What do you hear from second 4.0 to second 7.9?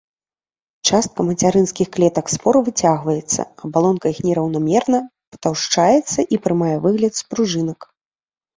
іх нераўнамерна патаўшчаецца і прымае выгляд спружынак.